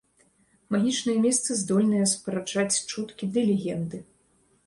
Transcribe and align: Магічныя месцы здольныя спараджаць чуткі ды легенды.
Магічныя 0.75 1.17
месцы 1.25 1.57
здольныя 1.61 2.05
спараджаць 2.13 2.81
чуткі 2.95 3.23
ды 3.35 3.39
легенды. 3.51 3.97